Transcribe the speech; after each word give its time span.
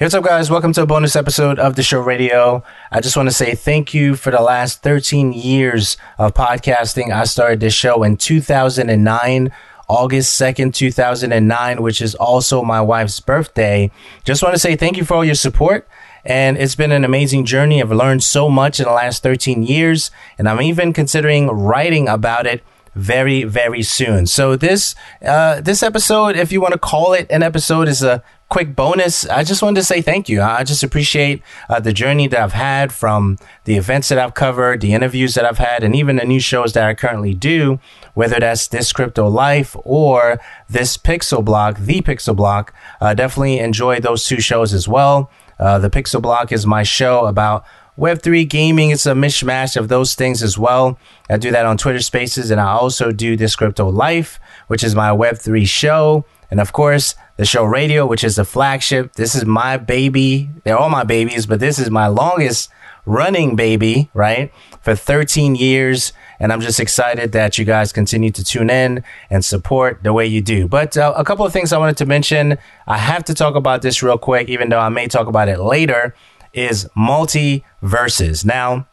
Hey, 0.00 0.04
what's 0.04 0.14
up, 0.14 0.22
guys? 0.22 0.48
Welcome 0.48 0.72
to 0.74 0.82
a 0.82 0.86
bonus 0.86 1.16
episode 1.16 1.58
of 1.58 1.74
the 1.74 1.82
show 1.82 1.98
radio. 1.98 2.62
I 2.92 3.00
just 3.00 3.16
want 3.16 3.28
to 3.30 3.34
say 3.34 3.56
thank 3.56 3.92
you 3.92 4.14
for 4.14 4.30
the 4.30 4.40
last 4.40 4.80
13 4.80 5.32
years 5.32 5.96
of 6.18 6.34
podcasting. 6.34 7.12
I 7.12 7.24
started 7.24 7.58
this 7.58 7.74
show 7.74 8.04
in 8.04 8.16
2009. 8.16 9.52
August 9.88 10.40
2nd, 10.40 10.72
2009, 10.72 11.82
which 11.82 12.00
is 12.00 12.14
also 12.14 12.62
my 12.62 12.80
wife's 12.80 13.18
birthday. 13.18 13.90
Just 14.22 14.40
want 14.40 14.54
to 14.54 14.60
say 14.60 14.76
thank 14.76 14.96
you 14.96 15.04
for 15.04 15.14
all 15.14 15.24
your 15.24 15.34
support. 15.34 15.88
And 16.24 16.56
it's 16.56 16.76
been 16.76 16.92
an 16.92 17.04
amazing 17.04 17.44
journey. 17.44 17.82
I've 17.82 17.90
learned 17.90 18.22
so 18.22 18.48
much 18.48 18.78
in 18.78 18.84
the 18.84 18.92
last 18.92 19.24
13 19.24 19.64
years, 19.64 20.12
and 20.38 20.48
I'm 20.48 20.62
even 20.62 20.92
considering 20.92 21.48
writing 21.48 22.06
about 22.06 22.46
it 22.46 22.62
very, 22.94 23.42
very 23.42 23.82
soon. 23.82 24.26
So 24.26 24.54
this, 24.54 24.94
uh, 25.24 25.60
this 25.60 25.82
episode, 25.82 26.36
if 26.36 26.52
you 26.52 26.60
want 26.60 26.74
to 26.74 26.78
call 26.78 27.14
it 27.14 27.26
an 27.30 27.42
episode, 27.42 27.88
is 27.88 28.02
a 28.02 28.22
quick 28.48 28.74
bonus. 28.74 29.26
I 29.28 29.44
just 29.44 29.62
wanted 29.62 29.80
to 29.80 29.84
say 29.84 30.00
thank 30.00 30.28
you. 30.28 30.40
I 30.40 30.64
just 30.64 30.82
appreciate 30.82 31.42
uh, 31.68 31.80
the 31.80 31.92
journey 31.92 32.28
that 32.28 32.40
I've 32.40 32.52
had 32.52 32.92
from 32.92 33.38
the 33.64 33.76
events 33.76 34.08
that 34.08 34.18
I've 34.18 34.34
covered, 34.34 34.80
the 34.80 34.94
interviews 34.94 35.34
that 35.34 35.44
I've 35.44 35.58
had, 35.58 35.84
and 35.84 35.94
even 35.94 36.16
the 36.16 36.24
new 36.24 36.40
shows 36.40 36.72
that 36.72 36.84
I 36.84 36.94
currently 36.94 37.34
do, 37.34 37.78
whether 38.14 38.40
that's 38.40 38.68
this 38.68 38.92
crypto 38.92 39.28
life 39.28 39.76
or 39.84 40.40
this 40.68 40.96
pixel 40.96 41.44
block, 41.44 41.78
the 41.78 42.00
pixel 42.00 42.34
block. 42.34 42.72
Uh, 43.00 43.12
definitely 43.14 43.58
enjoy 43.58 44.00
those 44.00 44.24
two 44.24 44.40
shows 44.40 44.72
as 44.72 44.88
well. 44.88 45.30
Uh, 45.58 45.78
the 45.78 45.90
pixel 45.90 46.22
block 46.22 46.50
is 46.50 46.66
my 46.66 46.82
show 46.82 47.26
about 47.26 47.64
Web3 47.98 48.48
gaming, 48.48 48.90
it's 48.90 49.06
a 49.06 49.12
mishmash 49.12 49.76
of 49.76 49.88
those 49.88 50.14
things 50.14 50.40
as 50.40 50.56
well. 50.56 50.96
I 51.28 51.36
do 51.36 51.50
that 51.50 51.66
on 51.66 51.76
Twitter 51.76 52.00
Spaces, 52.00 52.52
and 52.52 52.60
I 52.60 52.70
also 52.70 53.10
do 53.10 53.36
This 53.36 53.56
Crypto 53.56 53.88
Life, 53.90 54.38
which 54.68 54.84
is 54.84 54.94
my 54.94 55.10
Web3 55.10 55.66
show. 55.66 56.24
And 56.50 56.60
of 56.60 56.72
course, 56.72 57.14
the 57.36 57.44
show 57.44 57.64
radio, 57.64 58.06
which 58.06 58.24
is 58.24 58.36
the 58.36 58.44
flagship. 58.44 59.14
This 59.14 59.34
is 59.34 59.44
my 59.44 59.76
baby. 59.76 60.48
They're 60.64 60.78
all 60.78 60.88
my 60.88 61.04
babies, 61.04 61.46
but 61.46 61.60
this 61.60 61.78
is 61.78 61.90
my 61.90 62.06
longest 62.06 62.70
running 63.04 63.56
baby, 63.56 64.10
right? 64.14 64.52
For 64.80 64.94
13 64.94 65.54
years. 65.54 66.12
And 66.40 66.52
I'm 66.52 66.60
just 66.60 66.78
excited 66.78 67.32
that 67.32 67.58
you 67.58 67.64
guys 67.64 67.92
continue 67.92 68.30
to 68.30 68.44
tune 68.44 68.70
in 68.70 69.02
and 69.30 69.44
support 69.44 70.02
the 70.02 70.12
way 70.12 70.26
you 70.26 70.40
do. 70.40 70.68
But 70.68 70.96
uh, 70.96 71.12
a 71.16 71.24
couple 71.24 71.44
of 71.44 71.52
things 71.52 71.72
I 71.72 71.78
wanted 71.78 71.96
to 71.98 72.06
mention. 72.06 72.58
I 72.86 72.98
have 72.98 73.24
to 73.24 73.34
talk 73.34 73.54
about 73.54 73.82
this 73.82 74.02
real 74.02 74.18
quick, 74.18 74.48
even 74.48 74.68
though 74.68 74.78
I 74.78 74.88
may 74.88 75.08
talk 75.08 75.26
about 75.26 75.48
it 75.48 75.58
later 75.58 76.14
is 76.52 76.88
Multiversus. 76.96 78.44
Now, 78.44 78.86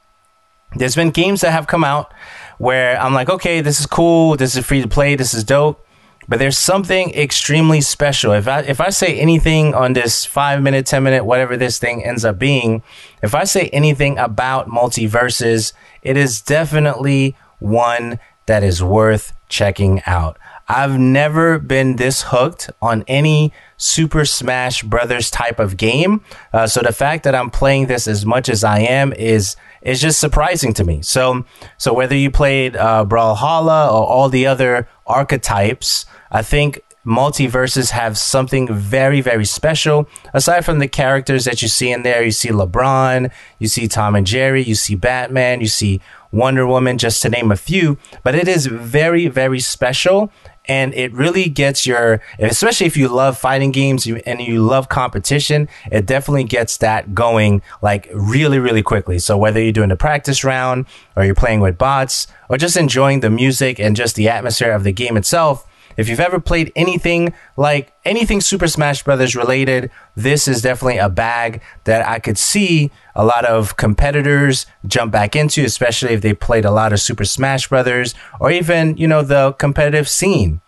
there's 0.75 0.95
been 0.95 1.11
games 1.11 1.41
that 1.41 1.51
have 1.51 1.67
come 1.67 1.83
out 1.83 2.13
where 2.57 2.99
I'm 2.99 3.13
like, 3.13 3.29
okay, 3.29 3.61
this 3.61 3.79
is 3.79 3.85
cool, 3.85 4.35
this 4.35 4.55
is 4.55 4.65
free 4.65 4.81
to 4.81 4.87
play, 4.87 5.15
this 5.15 5.33
is 5.33 5.43
dope. 5.43 5.84
But 6.27 6.39
there's 6.39 6.57
something 6.57 7.13
extremely 7.13 7.81
special. 7.81 8.31
If 8.31 8.47
I 8.47 8.61
if 8.61 8.81
I 8.81 8.89
say 8.89 9.19
anything 9.19 9.73
on 9.73 9.93
this 9.93 10.25
five 10.25 10.61
minute, 10.61 10.85
ten 10.85 11.03
minute, 11.03 11.25
whatever 11.25 11.55
this 11.55 11.77
thing 11.77 12.03
ends 12.03 12.25
up 12.25 12.39
being, 12.39 12.83
if 13.21 13.35
I 13.35 13.43
say 13.43 13.69
anything 13.69 14.17
about 14.17 14.67
Multiversus, 14.67 15.73
it 16.01 16.17
is 16.17 16.41
definitely 16.41 17.35
one 17.59 18.19
that 18.47 18.63
is 18.63 18.83
worth 18.83 19.33
checking 19.49 20.01
out. 20.05 20.37
I've 20.67 20.97
never 20.97 21.59
been 21.59 21.97
this 21.97 22.23
hooked 22.23 22.71
on 22.81 23.03
any 23.07 23.53
Super 23.77 24.25
Smash 24.25 24.81
Brothers 24.81 25.29
type 25.29 25.59
of 25.59 25.77
game. 25.77 26.21
Uh, 26.51 26.65
so 26.65 26.81
the 26.81 26.91
fact 26.91 27.23
that 27.23 27.35
I'm 27.35 27.51
playing 27.51 27.85
this 27.85 28.07
as 28.07 28.25
much 28.25 28.49
as 28.49 28.63
I 28.63 28.79
am 28.79 29.13
is 29.13 29.55
is 29.85 30.01
just 30.01 30.19
surprising 30.19 30.73
to 30.73 30.83
me. 30.83 31.01
So 31.01 31.45
so 31.77 31.93
whether 31.93 32.15
you 32.15 32.29
played 32.29 32.75
uh, 32.75 33.05
Brawlhalla 33.07 33.87
or 33.87 34.05
all 34.05 34.27
the 34.27 34.45
other 34.47 34.89
archetypes, 35.07 36.05
I 36.31 36.41
think 36.41 36.81
Multiversus 37.05 37.91
have 37.91 38.17
something 38.17 38.67
very 38.73 39.21
very 39.21 39.45
special. 39.45 40.09
Aside 40.33 40.65
from 40.65 40.79
the 40.79 40.87
characters 40.87 41.45
that 41.45 41.61
you 41.61 41.67
see 41.67 41.91
in 41.91 42.01
there, 42.01 42.23
you 42.23 42.31
see 42.31 42.49
LeBron, 42.49 43.31
you 43.59 43.67
see 43.67 43.87
Tom 43.87 44.15
and 44.15 44.25
Jerry, 44.25 44.63
you 44.63 44.75
see 44.75 44.95
Batman, 44.95 45.61
you 45.61 45.67
see 45.67 46.01
Wonder 46.31 46.65
Woman, 46.67 46.97
just 46.97 47.21
to 47.21 47.29
name 47.29 47.51
a 47.51 47.55
few. 47.55 47.97
But 48.23 48.35
it 48.35 48.47
is 48.47 48.65
very 48.65 49.27
very 49.27 49.59
special 49.59 50.31
and 50.67 50.93
it 50.93 51.11
really 51.13 51.49
gets 51.49 51.85
your 51.85 52.21
especially 52.39 52.87
if 52.87 52.97
you 52.97 53.07
love 53.07 53.37
fighting 53.37 53.71
games 53.71 54.07
and 54.07 54.41
you 54.41 54.63
love 54.63 54.89
competition 54.89 55.67
it 55.91 56.05
definitely 56.05 56.43
gets 56.43 56.77
that 56.77 57.13
going 57.13 57.61
like 57.81 58.09
really 58.13 58.59
really 58.59 58.83
quickly. 58.83 59.19
So 59.19 59.37
whether 59.37 59.61
you're 59.61 59.71
doing 59.71 59.89
the 59.89 59.95
practice 59.95 60.43
round 60.43 60.85
or 61.15 61.23
you're 61.23 61.35
playing 61.35 61.59
with 61.59 61.77
bots 61.77 62.27
or 62.49 62.57
just 62.57 62.77
enjoying 62.77 63.19
the 63.19 63.29
music 63.29 63.79
and 63.79 63.95
just 63.95 64.15
the 64.15 64.29
atmosphere 64.29 64.71
of 64.71 64.83
the 64.83 64.91
game 64.91 65.17
itself 65.17 65.65
if 65.97 66.09
you've 66.09 66.19
ever 66.19 66.39
played 66.39 66.71
anything 66.75 67.33
like 67.57 67.93
anything 68.03 68.41
Super 68.41 68.67
Smash 68.67 69.03
Brothers 69.03 69.35
related, 69.35 69.91
this 70.15 70.47
is 70.47 70.61
definitely 70.61 70.97
a 70.97 71.09
bag 71.09 71.61
that 71.85 72.07
I 72.07 72.19
could 72.19 72.37
see 72.37 72.91
a 73.15 73.25
lot 73.25 73.45
of 73.45 73.77
competitors 73.77 74.65
jump 74.85 75.11
back 75.11 75.35
into, 75.35 75.63
especially 75.63 76.13
if 76.13 76.21
they 76.21 76.33
played 76.33 76.65
a 76.65 76.71
lot 76.71 76.93
of 76.93 76.99
Super 76.99 77.25
Smash 77.25 77.69
Brothers 77.69 78.13
or 78.39 78.51
even, 78.51 78.97
you 78.97 79.07
know, 79.07 79.21
the 79.21 79.53
competitive 79.53 80.09
scene, 80.09 80.61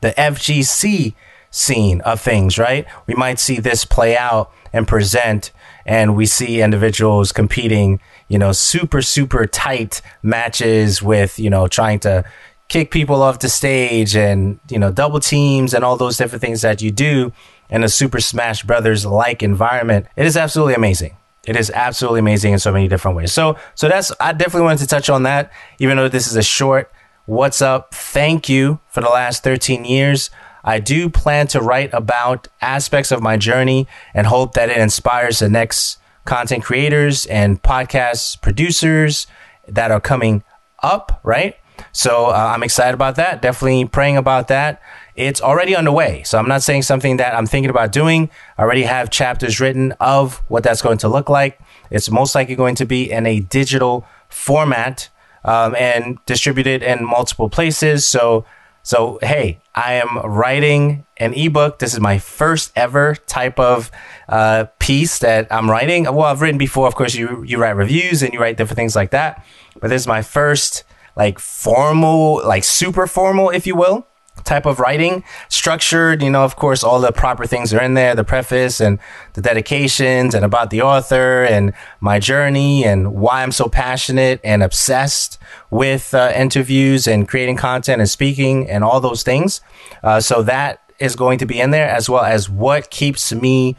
the 0.00 0.10
FGC 0.12 1.14
scene 1.50 2.00
of 2.00 2.20
things, 2.20 2.58
right? 2.58 2.86
We 3.06 3.14
might 3.14 3.38
see 3.38 3.60
this 3.60 3.84
play 3.84 4.16
out 4.16 4.50
and 4.72 4.88
present 4.88 5.52
and 5.86 6.16
we 6.16 6.26
see 6.26 6.60
individuals 6.60 7.30
competing, 7.30 8.00
you 8.28 8.38
know, 8.38 8.52
super, 8.52 9.02
super 9.02 9.46
tight 9.46 10.02
matches 10.22 11.00
with, 11.00 11.38
you 11.38 11.50
know, 11.50 11.68
trying 11.68 12.00
to 12.00 12.24
kick 12.68 12.90
people 12.90 13.22
off 13.22 13.38
the 13.38 13.48
stage 13.48 14.16
and, 14.16 14.58
you 14.68 14.78
know, 14.78 14.90
double 14.90 15.20
teams 15.20 15.74
and 15.74 15.84
all 15.84 15.96
those 15.96 16.16
different 16.16 16.42
things 16.42 16.62
that 16.62 16.82
you 16.82 16.90
do 16.90 17.32
in 17.68 17.84
a 17.84 17.88
Super 17.88 18.20
Smash 18.20 18.62
Brothers 18.62 19.04
like 19.04 19.42
environment. 19.42 20.06
It 20.16 20.26
is 20.26 20.36
absolutely 20.36 20.74
amazing. 20.74 21.16
It 21.46 21.56
is 21.56 21.70
absolutely 21.70 22.20
amazing 22.20 22.54
in 22.54 22.58
so 22.58 22.72
many 22.72 22.88
different 22.88 23.16
ways. 23.16 23.32
So, 23.32 23.58
so 23.74 23.88
that's, 23.88 24.12
I 24.18 24.32
definitely 24.32 24.62
wanted 24.62 24.78
to 24.78 24.86
touch 24.86 25.10
on 25.10 25.24
that, 25.24 25.52
even 25.78 25.96
though 25.96 26.08
this 26.08 26.26
is 26.26 26.36
a 26.36 26.42
short 26.42 26.90
what's 27.26 27.62
up. 27.62 27.94
Thank 27.94 28.48
you 28.48 28.80
for 28.88 29.00
the 29.00 29.08
last 29.08 29.42
13 29.44 29.84
years. 29.84 30.30
I 30.62 30.78
do 30.78 31.10
plan 31.10 31.46
to 31.48 31.60
write 31.60 31.92
about 31.92 32.48
aspects 32.62 33.12
of 33.12 33.22
my 33.22 33.36
journey 33.36 33.86
and 34.14 34.26
hope 34.26 34.54
that 34.54 34.70
it 34.70 34.78
inspires 34.78 35.38
the 35.38 35.48
next 35.48 35.98
content 36.24 36.64
creators 36.64 37.26
and 37.26 37.62
podcast 37.62 38.40
producers 38.40 39.26
that 39.68 39.90
are 39.90 40.00
coming 40.00 40.42
up, 40.82 41.20
right? 41.22 41.56
So 41.94 42.26
uh, 42.26 42.52
I'm 42.54 42.64
excited 42.64 42.92
about 42.92 43.16
that. 43.16 43.40
Definitely 43.40 43.84
praying 43.86 44.16
about 44.16 44.48
that. 44.48 44.82
It's 45.14 45.40
already 45.40 45.76
underway. 45.76 46.24
So 46.24 46.38
I'm 46.38 46.48
not 46.48 46.62
saying 46.64 46.82
something 46.82 47.18
that 47.18 47.34
I'm 47.34 47.46
thinking 47.46 47.70
about 47.70 47.92
doing. 47.92 48.30
I 48.58 48.62
already 48.62 48.82
have 48.82 49.10
chapters 49.10 49.60
written 49.60 49.92
of 50.00 50.38
what 50.48 50.64
that's 50.64 50.82
going 50.82 50.98
to 50.98 51.08
look 51.08 51.28
like. 51.28 51.60
It's 51.90 52.10
most 52.10 52.34
likely 52.34 52.56
going 52.56 52.74
to 52.76 52.84
be 52.84 53.10
in 53.10 53.26
a 53.26 53.38
digital 53.38 54.04
format 54.28 55.08
um, 55.44 55.76
and 55.76 56.18
distributed 56.26 56.82
in 56.82 57.04
multiple 57.04 57.48
places. 57.48 58.04
So, 58.04 58.44
so 58.82 59.20
hey, 59.22 59.60
I 59.76 59.94
am 59.94 60.18
writing 60.18 61.06
an 61.18 61.32
ebook. 61.34 61.78
This 61.78 61.94
is 61.94 62.00
my 62.00 62.18
first 62.18 62.72
ever 62.74 63.14
type 63.14 63.60
of 63.60 63.92
uh, 64.28 64.64
piece 64.80 65.20
that 65.20 65.46
I'm 65.52 65.70
writing. 65.70 66.04
Well, 66.04 66.22
I've 66.22 66.40
written 66.40 66.58
before. 66.58 66.88
Of 66.88 66.96
course, 66.96 67.14
you 67.14 67.44
you 67.44 67.58
write 67.58 67.76
reviews 67.76 68.24
and 68.24 68.32
you 68.32 68.40
write 68.40 68.56
different 68.56 68.78
things 68.78 68.96
like 68.96 69.12
that. 69.12 69.46
But 69.80 69.90
this 69.90 70.02
is 70.02 70.08
my 70.08 70.22
first 70.22 70.82
like 71.16 71.38
formal, 71.38 72.42
like 72.46 72.64
super 72.64 73.06
formal, 73.06 73.50
if 73.50 73.66
you 73.66 73.76
will, 73.76 74.06
type 74.42 74.66
of 74.66 74.78
writing 74.80 75.22
structured 75.48 76.20
you 76.20 76.28
know 76.28 76.44
of 76.44 76.56
course 76.56 76.82
all 76.82 77.00
the 77.00 77.12
proper 77.12 77.46
things 77.46 77.72
are 77.72 77.80
in 77.80 77.94
there 77.94 78.14
the 78.16 78.24
preface 78.24 78.78
and 78.78 78.98
the 79.34 79.40
dedications 79.40 80.34
and 80.34 80.44
about 80.44 80.68
the 80.70 80.82
author 80.82 81.44
and 81.44 81.72
my 82.00 82.18
journey 82.18 82.84
and 82.84 83.14
why 83.14 83.42
i'm 83.42 83.52
so 83.52 83.68
passionate 83.68 84.40
and 84.44 84.62
obsessed 84.62 85.38
with 85.74 86.14
uh, 86.14 86.32
interviews 86.36 87.08
and 87.08 87.28
creating 87.28 87.56
content 87.56 88.00
and 88.00 88.08
speaking 88.08 88.70
and 88.70 88.84
all 88.84 89.00
those 89.00 89.24
things. 89.24 89.60
Uh, 90.04 90.20
so 90.20 90.42
that 90.42 90.80
is 91.00 91.16
going 91.16 91.36
to 91.38 91.46
be 91.46 91.60
in 91.60 91.72
there 91.72 91.88
as 91.88 92.08
well 92.08 92.22
as 92.22 92.48
what 92.48 92.90
keeps 92.90 93.32
me 93.32 93.76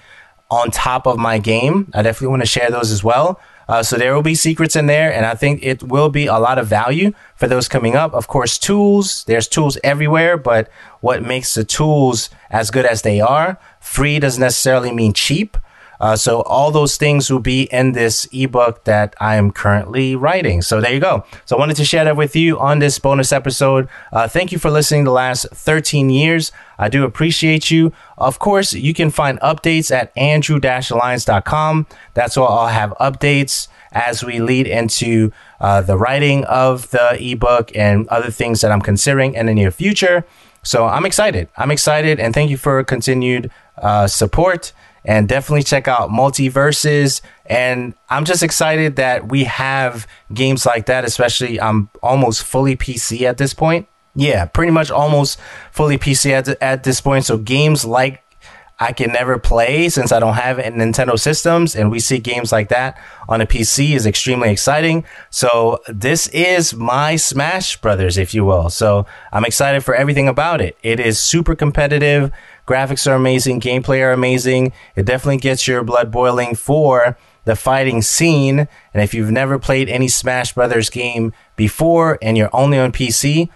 on 0.52 0.70
top 0.72 1.08
of 1.08 1.18
my 1.18 1.38
game. 1.38 1.90
I 1.94 2.02
definitely 2.02 2.28
want 2.28 2.42
to 2.42 2.48
share 2.48 2.70
those 2.70 2.92
as 2.92 3.04
well 3.04 3.40
uh, 3.68 3.84
so 3.84 3.98
there 3.98 4.14
will 4.14 4.22
be 4.22 4.36
secrets 4.36 4.76
in 4.76 4.86
there, 4.86 5.12
and 5.12 5.26
I 5.26 5.36
think 5.36 5.64
it 5.64 5.84
will 5.84 6.10
be 6.10 6.28
a 6.28 6.38
lot 6.38 6.58
of 6.58 6.68
value 6.68 7.14
for 7.36 7.48
those 7.48 7.68
coming 7.68 7.96
up. 7.96 8.14
Of 8.14 8.28
course, 8.28 8.58
tools, 8.58 9.24
there's 9.26 9.48
tools 9.48 9.78
everywhere, 9.84 10.38
but 10.38 10.70
what 11.02 11.24
makes 11.24 11.54
the 11.54 11.64
tools 11.64 12.30
as 12.50 12.72
good 12.72 12.86
as 12.86 13.02
they 13.02 13.20
are, 13.22 13.58
free 13.80 14.20
doesn't 14.20 14.42
necessarily 14.42 14.92
mean 14.92 15.14
cheap. 15.14 15.58
Uh, 16.00 16.16
so 16.16 16.42
all 16.42 16.72
those 16.72 16.98
things 16.98 17.30
will 17.30 17.40
be 17.40 17.64
in 17.64 17.94
this 17.94 18.28
ebook 18.32 18.84
that 18.84 19.16
I 19.20 19.36
am 19.36 19.52
currently 19.52 20.16
writing. 20.16 20.62
So 20.62 20.82
there 20.82 20.94
you 20.94 21.00
go. 21.00 21.26
So 21.46 21.56
I 21.56 21.60
wanted 21.60 21.78
to 21.78 21.86
share 21.86 22.04
that 22.06 22.18
with 22.18 22.36
you 22.36 22.60
on 22.60 22.80
this 22.80 23.00
bonus 23.00 23.32
episode. 23.32 23.88
Uh, 24.12 24.28
thank 24.28 24.52
you 24.52 24.60
for 24.60 24.70
listening 24.70 25.04
the 25.04 25.12
last 25.12 25.48
13 25.52 26.10
years. 26.10 26.52
I 26.78 26.90
do 26.90 27.04
appreciate 27.04 27.72
you. 27.72 27.94
Of 28.18 28.40
course, 28.40 28.74
you 28.74 28.94
can 28.94 29.10
find 29.10 29.40
updates 29.40 29.92
at 29.92 30.12
andrew-alliance.com. 30.18 31.88
That's 32.14 32.38
where 32.38 32.50
I'll 32.50 32.68
have 32.68 32.92
updates 33.00 33.68
as 33.92 34.24
we 34.24 34.40
lead 34.40 34.68
into 34.68 35.32
uh, 35.62 35.82
the 35.82 35.98
writing 35.98 36.44
of 36.46 36.92
the 36.92 37.18
ebook 37.20 37.72
and 37.76 38.08
other 38.10 38.30
things 38.30 38.62
that 38.62 38.72
I'm 38.72 38.82
considering 38.82 39.34
in 39.34 39.46
the 39.46 39.54
near 39.54 39.72
future. 39.72 40.26
So 40.64 40.86
I'm 40.86 41.06
excited. 41.06 41.48
I'm 41.58 41.72
excited 41.72 42.20
and 42.20 42.34
thank 42.34 42.50
you 42.50 42.58
for 42.58 42.84
continued 42.84 43.52
uh, 43.78 44.08
support 44.08 44.74
and 45.06 45.30
definitely 45.30 45.64
check 45.64 45.88
out 45.88 46.10
Multiversus. 46.10 47.22
And 47.46 47.94
I'm 48.10 48.26
just 48.26 48.44
excited 48.44 48.96
that 48.98 49.30
we 49.30 49.46
have 49.46 50.08
games 50.34 50.66
like 50.66 50.88
that, 50.88 51.06
especially 51.06 51.62
I'm 51.62 51.90
almost 52.02 52.44
fully 52.44 52.76
PC 52.76 53.22
at 53.22 53.38
this 53.38 53.54
point. 53.54 53.88
Yeah, 54.16 54.46
pretty 54.46 54.72
much 54.72 54.92
almost 54.92 55.40
fully 55.72 55.98
PC 55.98 56.32
at, 56.32 56.48
at 56.62 56.84
this 56.84 57.02
point. 57.02 57.26
So 57.26 57.38
games 57.38 57.86
like 57.86 58.24
I 58.78 58.92
can 58.92 59.14
never 59.14 59.40
play 59.40 59.88
since 59.88 60.12
I 60.12 60.20
don't 60.20 60.34
have 60.34 60.58
Nintendo 60.58 61.18
systems, 61.18 61.76
and 61.76 61.90
we 61.90 62.00
see 62.00 62.20
games 62.20 62.52
like 62.52 62.68
that 62.70 62.98
on 63.30 63.40
a 63.40 63.46
PC 63.46 63.92
is 63.96 64.06
extremely 64.06 64.50
exciting. 64.50 65.06
So 65.30 65.80
this 65.88 66.28
is 66.30 66.74
my 66.74 67.16
Smash 67.16 67.78
Brothers, 67.78 68.18
if 68.18 68.34
you 68.34 68.44
will. 68.44 68.70
So 68.70 69.06
I'm 69.32 69.46
excited 69.46 69.86
for 69.86 69.96
everything 69.96 70.28
about 70.28 70.60
it. 70.60 70.78
It 70.84 71.00
is 71.00 71.20
super 71.20 71.56
competitive. 71.56 72.32
Graphics 72.68 73.10
are 73.10 73.16
amazing. 73.16 73.62
Gameplay 73.62 74.02
are 74.02 74.12
amazing. 74.12 74.74
It 74.96 75.06
definitely 75.06 75.38
gets 75.38 75.68
your 75.68 75.84
blood 75.84 76.12
boiling 76.12 76.54
for 76.56 77.18
the 77.46 77.56
fighting 77.56 78.02
scene. 78.02 78.68
And 78.94 79.04
if 79.04 79.14
you've 79.14 79.32
never 79.32 79.58
played 79.58 79.88
any 79.88 80.10
Smash 80.10 80.54
Brothers 80.54 80.90
game 80.90 81.32
before 81.56 82.18
and 82.22 82.38
you're 82.38 82.50
only 82.52 82.78
on 82.78 82.92
PC, 82.92 83.50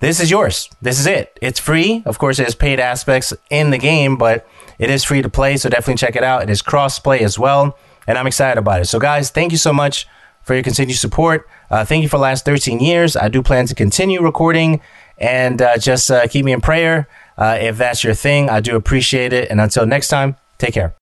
this 0.00 0.20
is 0.20 0.30
yours. 0.30 0.68
This 0.82 0.98
is 1.00 1.06
it. 1.06 1.38
It's 1.40 1.58
free. 1.58 2.02
Of 2.04 2.18
course, 2.18 2.36
there's 2.36 2.54
paid 2.54 2.80
aspects 2.80 3.32
in 3.50 3.70
the 3.70 3.78
game, 3.78 4.16
but 4.16 4.46
it 4.78 4.90
is 4.90 5.04
free 5.04 5.22
to 5.22 5.28
play. 5.28 5.56
So 5.56 5.68
definitely 5.68 5.96
check 5.96 6.16
it 6.16 6.22
out. 6.22 6.42
It 6.42 6.50
is 6.50 6.62
cross 6.62 6.98
play 6.98 7.20
as 7.20 7.38
well. 7.38 7.78
And 8.06 8.18
I'm 8.18 8.26
excited 8.26 8.58
about 8.58 8.82
it. 8.82 8.84
So, 8.86 8.98
guys, 8.98 9.30
thank 9.30 9.52
you 9.52 9.58
so 9.58 9.72
much 9.72 10.06
for 10.42 10.54
your 10.54 10.62
continued 10.62 10.96
support. 10.96 11.48
Uh, 11.70 11.84
thank 11.84 12.02
you 12.02 12.08
for 12.08 12.18
the 12.18 12.22
last 12.22 12.44
13 12.44 12.78
years. 12.78 13.16
I 13.16 13.28
do 13.28 13.42
plan 13.42 13.66
to 13.66 13.74
continue 13.74 14.22
recording 14.22 14.80
and 15.18 15.60
uh, 15.60 15.78
just 15.78 16.10
uh, 16.10 16.28
keep 16.28 16.44
me 16.44 16.52
in 16.52 16.60
prayer. 16.60 17.08
Uh, 17.36 17.58
if 17.60 17.78
that's 17.78 18.04
your 18.04 18.14
thing, 18.14 18.48
I 18.48 18.60
do 18.60 18.76
appreciate 18.76 19.32
it. 19.32 19.50
And 19.50 19.60
until 19.60 19.86
next 19.86 20.08
time, 20.08 20.36
take 20.58 20.74
care. 20.74 20.94